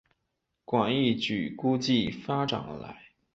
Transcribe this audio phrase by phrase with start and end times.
[0.65, 3.03] 广义矩估计发展而来。